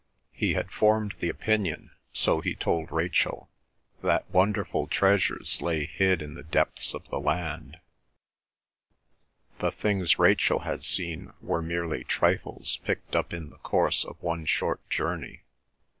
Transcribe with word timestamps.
He 0.31 0.55
had 0.55 0.71
formed 0.71 1.13
the 1.19 1.29
opinion, 1.29 1.91
so 2.11 2.41
he 2.41 2.55
told 2.55 2.91
Rachel, 2.91 3.51
that 4.01 4.27
wonderful 4.31 4.87
treasures 4.87 5.61
lay 5.61 5.85
hid 5.85 6.23
in 6.23 6.33
the 6.33 6.41
depths 6.41 6.95
of 6.95 7.07
the 7.09 7.19
land; 7.19 7.77
the 9.59 9.71
things 9.71 10.17
Rachel 10.17 10.61
had 10.61 10.83
seen 10.83 11.33
were 11.39 11.61
merely 11.61 12.03
trifles 12.03 12.77
picked 12.77 13.15
up 13.15 13.31
in 13.31 13.51
the 13.51 13.57
course 13.59 14.03
of 14.03 14.19
one 14.23 14.47
short 14.47 14.81
journey. 14.89 15.43